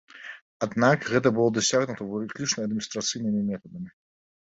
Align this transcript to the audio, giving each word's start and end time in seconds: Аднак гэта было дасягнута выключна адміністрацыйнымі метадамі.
Аднак 0.67 1.05
гэта 1.17 1.27
было 1.37 1.49
дасягнута 1.59 2.09
выключна 2.17 2.59
адміністрацыйнымі 2.71 3.47
метадамі. 3.55 3.89